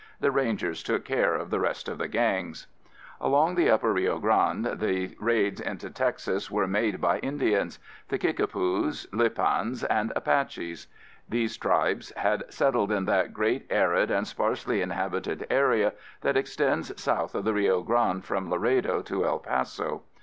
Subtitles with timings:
[0.19, 2.65] The Rangers took care of the rest of the gangs.
[3.19, 7.77] Along the upper Rio Grande, the raids into Texas were made by Indians:
[8.09, 10.87] the Kickapoos, Lipans and Apaches.
[11.29, 17.35] These tribes had settled in that great arid and sparsely inhabited area that extends south
[17.35, 20.01] of the Rio Grande from Laredo to El Paso.